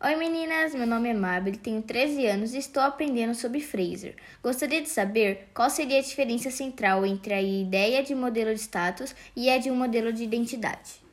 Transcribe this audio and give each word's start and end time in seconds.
Oi 0.00 0.14
meninas, 0.14 0.76
meu 0.76 0.86
nome 0.86 1.08
é 1.08 1.12
Mabel, 1.12 1.56
tenho 1.56 1.82
13 1.82 2.24
anos 2.26 2.54
e 2.54 2.58
estou 2.58 2.80
aprendendo 2.80 3.34
sobre 3.34 3.58
Fraser. 3.58 4.14
Gostaria 4.40 4.80
de 4.80 4.88
saber 4.88 5.48
qual 5.52 5.68
seria 5.68 5.98
a 5.98 6.02
diferença 6.02 6.52
central 6.52 7.04
entre 7.04 7.34
a 7.34 7.42
ideia 7.42 8.00
de 8.00 8.14
modelo 8.14 8.54
de 8.54 8.60
status 8.60 9.12
e 9.34 9.50
a 9.50 9.58
de 9.58 9.72
um 9.72 9.74
modelo 9.74 10.12
de 10.12 10.22
identidade. 10.22 11.07